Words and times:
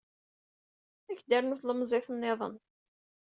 Ad 1.09 1.09
ak-d-ternu 1.15 1.55
talemmiẓt 1.61 2.07
niḍen. 2.13 2.55